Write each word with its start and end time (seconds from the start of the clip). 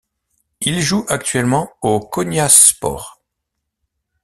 Il 0.61 0.81
joue 0.81 1.05
actuellement 1.09 1.69
au 1.83 1.99
Konyaspor. 1.99 3.21